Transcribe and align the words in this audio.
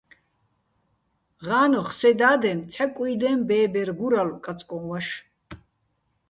ღა́ნოხ 1.45 1.89
სე 1.99 2.11
და́დენ 2.19 2.59
ცჰ̦ა 2.71 2.85
კუ́ჲდეჼ 2.95 3.29
ბე́ბერ 3.47 3.89
გურალო̆ 3.99 4.41
კაწკო́ჼ 4.45 4.79
ვაშ. 4.87 5.07